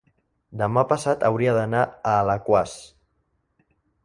Demà 0.61 0.83
passat 0.93 1.25
hauria 1.29 1.53
d'anar 1.59 1.83
a 1.89 2.15
Alaquàs. 2.23 2.75